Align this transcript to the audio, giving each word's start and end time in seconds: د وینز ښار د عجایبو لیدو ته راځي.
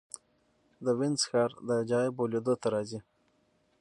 د 0.85 0.87
وینز 0.99 1.21
ښار 1.29 1.51
د 1.67 1.69
عجایبو 1.81 2.23
لیدو 2.31 2.53
ته 2.61 2.67
راځي. 2.73 2.99